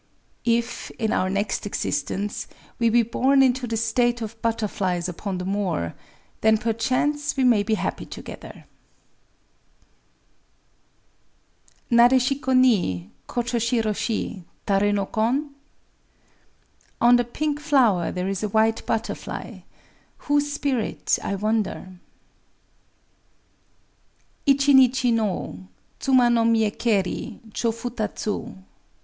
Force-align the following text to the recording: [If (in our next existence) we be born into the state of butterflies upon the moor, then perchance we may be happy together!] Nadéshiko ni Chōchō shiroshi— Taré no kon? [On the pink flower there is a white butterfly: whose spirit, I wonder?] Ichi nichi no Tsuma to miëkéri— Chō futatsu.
[If 0.49 0.89
(in 0.97 1.13
our 1.13 1.29
next 1.29 1.67
existence) 1.67 2.47
we 2.79 2.89
be 2.89 3.03
born 3.03 3.43
into 3.43 3.67
the 3.67 3.77
state 3.77 4.19
of 4.23 4.41
butterflies 4.41 5.07
upon 5.07 5.37
the 5.37 5.45
moor, 5.45 5.93
then 6.41 6.57
perchance 6.57 7.37
we 7.37 7.43
may 7.43 7.61
be 7.61 7.75
happy 7.75 8.07
together!] 8.07 8.65
Nadéshiko 11.91 12.57
ni 12.57 13.11
Chōchō 13.29 13.59
shiroshi— 13.61 14.43
Taré 14.65 14.91
no 14.91 15.05
kon? 15.05 15.51
[On 16.99 17.15
the 17.15 17.23
pink 17.23 17.59
flower 17.59 18.11
there 18.11 18.27
is 18.27 18.41
a 18.41 18.49
white 18.49 18.83
butterfly: 18.87 19.59
whose 20.17 20.51
spirit, 20.51 21.19
I 21.23 21.35
wonder?] 21.35 21.93
Ichi 24.47 24.73
nichi 24.73 25.11
no 25.11 25.59
Tsuma 25.99 26.33
to 26.33 26.41
miëkéri— 26.55 27.51
Chō 27.51 27.71
futatsu. 27.71 28.57